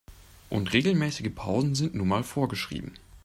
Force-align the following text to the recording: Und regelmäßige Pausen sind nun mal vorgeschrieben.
Und 0.49 0.73
regelmäßige 0.73 1.29
Pausen 1.35 1.75
sind 1.75 1.93
nun 1.93 2.07
mal 2.07 2.23
vorgeschrieben. 2.23 2.93